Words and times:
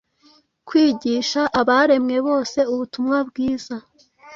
kwigisha 0.67 1.41
abaremwe 1.59 2.17
bose 2.27 2.59
ubutumwa 2.73 3.17
bwiza” 3.29 3.75